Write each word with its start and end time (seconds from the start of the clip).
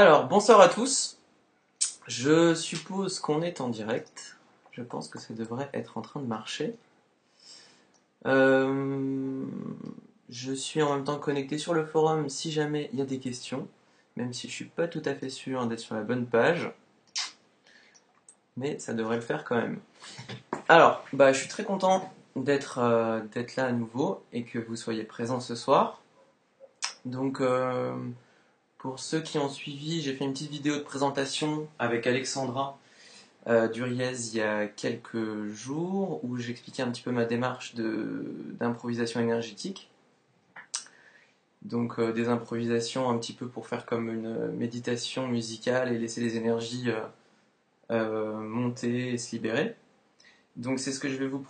Alors, 0.00 0.28
bonsoir 0.28 0.60
à 0.60 0.68
tous. 0.68 1.18
Je 2.06 2.54
suppose 2.54 3.18
qu'on 3.18 3.42
est 3.42 3.60
en 3.60 3.68
direct. 3.68 4.38
Je 4.70 4.84
pense 4.84 5.08
que 5.08 5.18
ça 5.18 5.34
devrait 5.34 5.68
être 5.74 5.98
en 5.98 6.02
train 6.02 6.20
de 6.20 6.26
marcher. 6.26 6.76
Euh, 8.24 9.44
je 10.30 10.52
suis 10.52 10.82
en 10.82 10.94
même 10.94 11.02
temps 11.02 11.18
connecté 11.18 11.58
sur 11.58 11.74
le 11.74 11.84
forum 11.84 12.28
si 12.28 12.52
jamais 12.52 12.90
il 12.92 13.00
y 13.00 13.02
a 13.02 13.06
des 13.06 13.18
questions, 13.18 13.66
même 14.14 14.32
si 14.32 14.46
je 14.46 14.52
suis 14.52 14.66
pas 14.66 14.86
tout 14.86 15.02
à 15.04 15.16
fait 15.16 15.30
sûr 15.30 15.66
d'être 15.66 15.80
sur 15.80 15.96
la 15.96 16.02
bonne 16.02 16.26
page. 16.26 16.70
Mais 18.56 18.78
ça 18.78 18.94
devrait 18.94 19.16
le 19.16 19.22
faire 19.22 19.42
quand 19.42 19.56
même. 19.56 19.80
Alors, 20.68 21.04
bah, 21.12 21.32
je 21.32 21.40
suis 21.40 21.48
très 21.48 21.64
content 21.64 22.08
d'être 22.36 22.78
euh, 22.78 23.20
là 23.56 23.64
à 23.64 23.72
nouveau 23.72 24.22
et 24.32 24.44
que 24.44 24.60
vous 24.60 24.76
soyez 24.76 25.02
présents 25.02 25.40
ce 25.40 25.56
soir. 25.56 26.00
Donc, 27.04 27.40
euh, 27.40 27.96
pour 28.78 29.00
ceux 29.00 29.20
qui 29.20 29.38
ont 29.38 29.48
suivi, 29.48 30.00
j'ai 30.00 30.14
fait 30.14 30.24
une 30.24 30.32
petite 30.32 30.50
vidéo 30.50 30.76
de 30.76 30.82
présentation 30.82 31.68
avec 31.78 32.06
Alexandra 32.06 32.78
euh, 33.48 33.66
Duriez 33.68 34.12
il 34.12 34.36
y 34.36 34.40
a 34.40 34.66
quelques 34.66 35.48
jours 35.48 36.20
où 36.22 36.36
j'expliquais 36.36 36.82
un 36.82 36.90
petit 36.90 37.02
peu 37.02 37.10
ma 37.10 37.24
démarche 37.24 37.74
d'improvisation 37.74 39.20
énergétique. 39.20 39.90
Donc 41.62 42.00
des 42.00 42.28
improvisations 42.28 43.10
un 43.10 43.18
petit 43.18 43.32
peu 43.32 43.48
pour 43.48 43.66
faire 43.66 43.84
comme 43.84 44.10
une 44.10 44.52
méditation 44.52 45.26
musicale 45.26 45.92
et 45.92 45.98
laisser 45.98 46.20
les 46.20 46.36
énergies 46.36 46.90
monter 47.90 49.14
et 49.14 49.18
se 49.18 49.34
libérer. 49.34 49.74
Donc 50.56 50.78
c'est 50.78 50.92
ce 50.92 51.00
que 51.00 51.08
je 51.08 51.16
vais 51.16 51.26
vous 51.26 51.44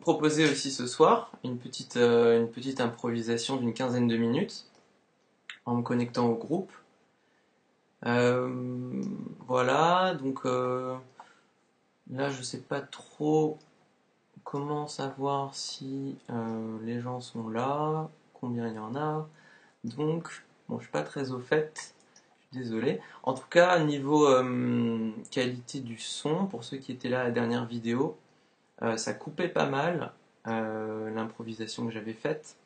proposer 0.00 0.44
aussi 0.44 0.70
ce 0.70 0.86
soir, 0.86 1.32
une 1.44 1.58
petite, 1.58 1.96
une 1.96 2.50
petite 2.50 2.80
improvisation 2.80 3.56
d'une 3.56 3.72
quinzaine 3.72 4.08
de 4.08 4.16
minutes 4.16 4.67
en 5.68 5.74
me 5.76 5.82
connectant 5.82 6.26
au 6.26 6.34
groupe. 6.34 6.72
Euh, 8.06 9.02
voilà, 9.46 10.14
donc 10.14 10.46
euh, 10.46 10.96
là 12.10 12.30
je 12.30 12.42
sais 12.42 12.60
pas 12.60 12.80
trop 12.80 13.58
comment 14.44 14.86
savoir 14.86 15.54
si 15.54 16.16
euh, 16.30 16.78
les 16.84 17.00
gens 17.00 17.20
sont 17.20 17.48
là, 17.50 18.08
combien 18.32 18.68
il 18.68 18.76
y 18.76 18.78
en 18.78 18.96
a. 18.96 19.28
Donc, 19.84 20.42
bon, 20.68 20.78
je 20.78 20.84
suis 20.84 20.92
pas 20.92 21.02
très 21.02 21.32
au 21.32 21.38
fait, 21.38 21.94
je 22.14 22.56
suis 22.56 22.64
désolé. 22.64 23.00
En 23.22 23.34
tout 23.34 23.46
cas, 23.50 23.78
niveau 23.80 24.26
qualité 25.30 25.80
du 25.80 25.98
son, 25.98 26.46
pour 26.46 26.64
ceux 26.64 26.78
qui 26.78 26.92
étaient 26.92 27.10
là 27.10 27.20
à 27.20 27.24
la 27.24 27.30
dernière 27.30 27.66
vidéo, 27.66 28.16
ça 28.96 29.12
coupait 29.12 29.48
pas 29.48 29.66
mal 29.66 30.12
l'improvisation 30.46 31.86
que 31.86 31.92
j'avais 31.92 32.14
faite 32.14 32.56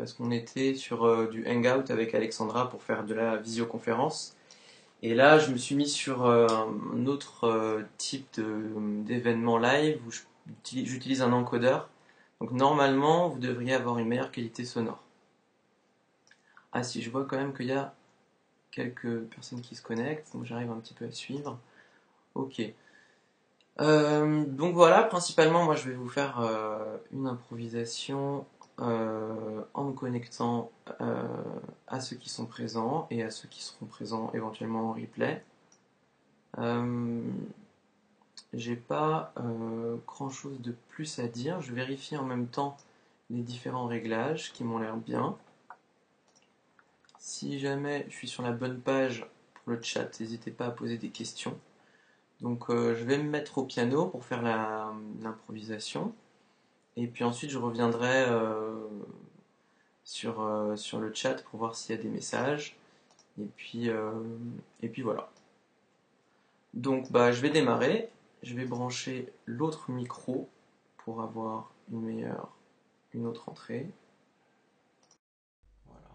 parce 0.00 0.14
qu'on 0.14 0.30
était 0.30 0.74
sur 0.74 1.04
euh, 1.04 1.26
du 1.26 1.46
hangout 1.46 1.90
avec 1.90 2.14
Alexandra 2.14 2.70
pour 2.70 2.82
faire 2.82 3.04
de 3.04 3.12
la 3.12 3.36
visioconférence. 3.36 4.34
Et 5.02 5.14
là, 5.14 5.38
je 5.38 5.52
me 5.52 5.58
suis 5.58 5.74
mis 5.74 5.88
sur 5.88 6.24
euh, 6.24 6.46
un 6.94 7.04
autre 7.04 7.44
euh, 7.44 7.82
type 7.98 8.40
d'événement 9.04 9.58
live 9.58 10.00
où 10.06 10.10
j'utilise 10.64 11.20
un 11.20 11.32
encodeur. 11.32 11.90
Donc 12.40 12.52
normalement, 12.52 13.28
vous 13.28 13.38
devriez 13.38 13.74
avoir 13.74 13.98
une 13.98 14.08
meilleure 14.08 14.30
qualité 14.30 14.64
sonore. 14.64 15.02
Ah 16.72 16.82
si, 16.82 17.02
je 17.02 17.10
vois 17.10 17.26
quand 17.26 17.36
même 17.36 17.52
qu'il 17.52 17.66
y 17.66 17.72
a 17.72 17.92
quelques 18.70 19.24
personnes 19.24 19.60
qui 19.60 19.74
se 19.74 19.82
connectent, 19.82 20.32
donc 20.32 20.46
j'arrive 20.46 20.70
un 20.70 20.78
petit 20.80 20.94
peu 20.94 21.04
à 21.04 21.10
suivre. 21.10 21.58
Ok. 22.34 22.62
donc 23.78 24.74
voilà, 24.74 25.02
principalement, 25.02 25.64
moi 25.64 25.74
je 25.74 25.90
vais 25.90 25.94
vous 25.94 26.08
faire 26.08 26.40
une 27.12 27.26
improvisation 27.26 28.46
euh, 28.80 29.62
en 29.74 29.84
me 29.84 29.92
connectant 29.92 30.70
euh, 31.02 31.22
à 31.86 32.00
ceux 32.00 32.16
qui 32.16 32.30
sont 32.30 32.46
présents 32.46 33.06
et 33.10 33.22
à 33.22 33.30
ceux 33.30 33.46
qui 33.46 33.62
seront 33.62 33.84
présents 33.84 34.30
éventuellement 34.32 34.88
en 34.88 34.92
replay. 34.92 35.44
Euh, 36.58 37.20
j'ai 38.54 38.76
pas 38.76 39.34
grand 40.06 40.30
chose 40.30 40.60
de 40.60 40.74
plus 40.88 41.18
à 41.18 41.28
dire. 41.28 41.60
Je 41.60 41.72
vérifie 41.72 42.16
en 42.16 42.24
même 42.24 42.46
temps 42.46 42.76
les 43.28 43.42
différents 43.42 43.86
réglages 43.86 44.52
qui 44.52 44.64
m'ont 44.64 44.78
l'air 44.78 44.96
bien. 44.96 45.36
Si 47.18 47.60
jamais 47.60 48.06
je 48.08 48.14
suis 48.16 48.28
sur 48.28 48.42
la 48.42 48.50
bonne 48.50 48.80
page 48.80 49.26
pour 49.54 49.72
le 49.72 49.82
chat, 49.82 50.18
n'hésitez 50.20 50.50
pas 50.50 50.66
à 50.66 50.70
poser 50.70 50.96
des 50.96 51.10
questions. 51.10 51.56
Donc 52.40 52.64
je 52.70 53.04
vais 53.04 53.18
me 53.18 53.28
mettre 53.28 53.58
au 53.58 53.64
piano 53.64 54.06
pour 54.06 54.24
faire 54.24 54.42
l'improvisation. 54.42 56.12
Et 56.96 57.06
puis 57.06 57.24
ensuite, 57.24 57.50
je 57.50 57.58
reviendrai 57.58 58.24
euh, 58.28 58.88
sur, 60.04 60.40
euh, 60.40 60.76
sur 60.76 61.00
le 61.00 61.12
chat 61.14 61.42
pour 61.44 61.58
voir 61.58 61.74
s'il 61.76 61.96
y 61.96 61.98
a 61.98 62.02
des 62.02 62.08
messages. 62.08 62.76
Et 63.40 63.46
puis, 63.56 63.88
euh, 63.90 64.12
et 64.82 64.88
puis 64.88 65.02
voilà. 65.02 65.30
Donc 66.74 67.10
bah, 67.12 67.32
je 67.32 67.40
vais 67.40 67.50
démarrer. 67.50 68.10
Je 68.42 68.54
vais 68.54 68.64
brancher 68.64 69.32
l'autre 69.46 69.90
micro 69.90 70.48
pour 70.98 71.22
avoir 71.22 71.70
une 71.90 72.00
meilleure, 72.02 72.48
une 73.12 73.26
autre 73.26 73.48
entrée. 73.48 73.90
Voilà. 75.86 76.08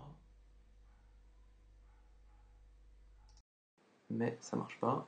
Mais 4.09 4.37
ça 4.41 4.57
marche 4.57 4.79
pas. 4.79 5.07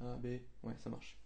A, 0.00 0.16
B, 0.16 0.26
ouais, 0.62 0.76
ça 0.78 0.90
marche. 0.90 1.18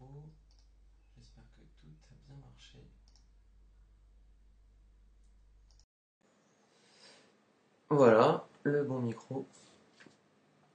Micro. 0.00 0.06
J'espère 1.16 1.44
que 1.56 1.62
tout 1.80 1.88
a 2.10 2.28
bien 2.28 2.36
marché. 2.36 2.78
Voilà, 7.88 8.46
le 8.62 8.84
bon 8.84 9.00
micro. 9.00 9.46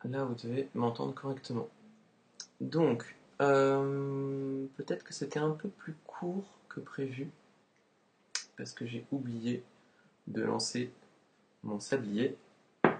Là, 0.03 0.23
vous 0.23 0.35
devez 0.35 0.69
m'entendre 0.75 1.13
correctement. 1.13 1.67
Donc, 2.61 3.15
euh, 3.41 4.65
peut-être 4.77 5.03
que 5.03 5.13
c'était 5.13 5.39
un 5.39 5.51
peu 5.51 5.69
plus 5.69 5.95
court 6.05 6.45
que 6.69 6.79
prévu, 6.79 7.29
parce 8.57 8.71
que 8.71 8.85
j'ai 8.85 9.05
oublié 9.11 9.63
de 10.27 10.43
lancer 10.43 10.91
mon 11.63 11.79
sablier, 11.79 12.37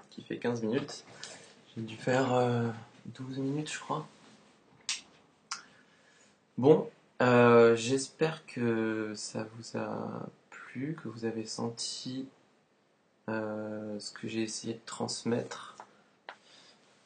qui 0.10 0.24
fait 0.24 0.38
15 0.38 0.64
minutes. 0.64 1.06
J'ai 1.76 1.84
dû 1.84 1.96
faire 1.96 2.30
12 3.06 3.38
euh, 3.38 3.42
minutes, 3.42 3.72
je 3.72 3.80
crois. 3.80 4.08
Bon, 6.58 6.90
euh, 7.22 7.76
j'espère 7.76 8.46
que 8.46 9.14
ça 9.16 9.48
vous 9.56 9.78
a 9.78 10.28
plu, 10.50 10.98
que 11.02 11.08
vous 11.08 11.26
avez 11.26 11.46
senti 11.46 12.28
ce 13.28 14.12
que 14.12 14.28
j'ai 14.28 14.44
essayé 14.44 14.76
de 14.76 14.80
transmettre 14.86 15.76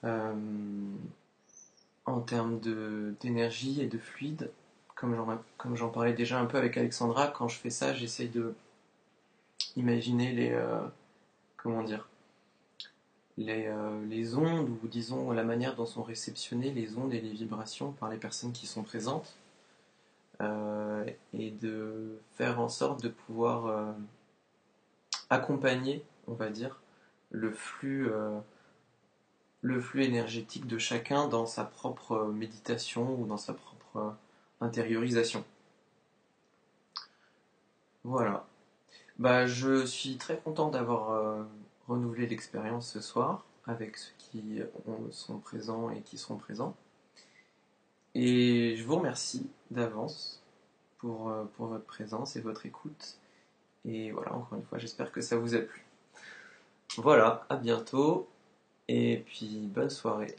en 0.04 0.20
termes 2.22 2.60
d'énergie 3.22 3.82
et 3.82 3.88
de 3.88 3.98
fluide, 3.98 4.52
comme 4.96 5.76
j'en 5.76 5.90
parlais 5.90 6.14
déjà 6.14 6.40
un 6.40 6.46
peu 6.46 6.58
avec 6.58 6.78
Alexandra, 6.78 7.28
quand 7.28 7.48
je 7.48 7.58
fais 7.58 7.70
ça, 7.70 7.94
j'essaye 7.94 8.30
de 8.30 8.54
imaginer 9.76 10.34
les 10.34 10.52
euh, 10.52 10.82
comment 11.58 11.84
dire 11.84 12.09
les, 13.40 13.68
euh, 13.68 14.06
les, 14.06 14.36
ondes 14.36 14.70
ou 14.70 14.88
disons 14.88 15.32
la 15.32 15.44
manière 15.44 15.76
dont 15.76 15.86
sont 15.86 16.04
réceptionnées 16.04 16.72
les 16.72 16.98
ondes 16.98 17.14
et 17.14 17.22
les 17.22 17.32
vibrations 17.32 17.94
par 17.94 18.10
les 18.10 18.18
personnes 18.18 18.52
qui 18.52 18.68
sont 18.68 18.84
présentes 18.84 19.36
euh, 20.42 21.06
et 21.34 21.52
de 21.52 22.20
faire 22.34 22.60
en 22.60 22.70
sorte 22.70 23.02
de 23.02 23.10
pouvoir 23.10 23.94
accompagner, 25.30 26.04
on 26.28 26.34
va 26.34 26.50
dire, 26.50 26.82
le 27.32 27.52
flux 27.52 28.10
le 29.62 29.82
flux 29.82 30.04
énergétique 30.04 30.68
de 30.68 30.78
chacun 30.78 31.28
dans 31.28 31.46
sa 31.46 31.66
propre 31.66 32.32
méditation 32.34 33.20
ou 33.20 33.26
dans 33.26 33.38
sa 33.38 33.54
propre 33.54 34.16
intériorisation. 34.62 35.44
Voilà. 38.04 38.46
Bah, 39.18 39.48
je 39.48 39.86
suis 39.86 40.18
très 40.18 40.38
content 40.38 40.70
d'avoir 40.70 41.46
renouvelé 41.90 42.28
l'expérience 42.28 42.90
ce 42.90 43.02
soir 43.02 43.46
avec 43.66 43.98
ceux 43.98 44.14
qui 44.18 44.62
sont 45.12 45.40
présents 45.40 45.90
et 45.90 46.02
qui 46.02 46.18
seront 46.18 46.38
présents. 46.38 46.76
Et 48.16 48.76
je 48.78 48.84
vous 48.84 48.96
remercie 48.96 49.50
d'avance 49.70 50.42
pour, 50.98 51.30
euh, 51.30 51.46
pour 51.56 51.68
votre 51.68 51.86
présence 51.86 52.36
et 52.36 52.42
votre 52.42 52.66
écoute. 52.66 53.18
Et 53.86 54.12
voilà, 54.12 54.34
encore 54.34 54.58
une 54.58 54.66
fois, 54.66 54.78
j'espère 54.78 55.12
que 55.12 55.22
ça 55.22 55.38
vous 55.38 55.56
a 55.56 55.60
plu. 55.60 55.86
Voilà, 56.98 57.46
à 57.50 57.56
bientôt. 57.56 58.28
Et 58.88 59.24
puis 59.28 59.68
bonne 59.68 59.92
soirée. 59.92 60.36